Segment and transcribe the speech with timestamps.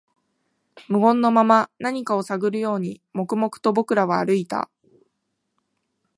[0.87, 4.67] 無言のまま、何かを探るように、黙々と僕らは歩いた